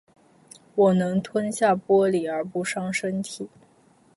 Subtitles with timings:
[0.73, 3.47] 我能吞下玻璃而不伤身体